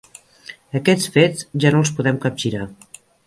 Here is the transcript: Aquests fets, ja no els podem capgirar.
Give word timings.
Aquests 0.79 1.11
fets, 1.17 1.45
ja 1.65 1.73
no 1.75 1.83
els 1.85 1.93
podem 1.99 2.19
capgirar. 2.27 2.67